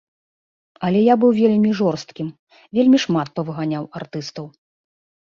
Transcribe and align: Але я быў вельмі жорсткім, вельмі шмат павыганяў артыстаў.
Але 0.87 1.01
я 1.13 1.17
быў 1.23 1.31
вельмі 1.41 1.73
жорсткім, 1.81 2.27
вельмі 2.79 2.97
шмат 3.05 3.27
павыганяў 3.41 3.83
артыстаў. 4.01 4.45